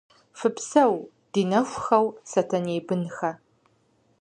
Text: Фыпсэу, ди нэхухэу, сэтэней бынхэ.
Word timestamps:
Фыпсэу, 0.39 0.95
ди 1.31 1.41
нэхухэу, 1.51 2.05
сэтэней 2.31 2.79
бынхэ. 2.87 3.31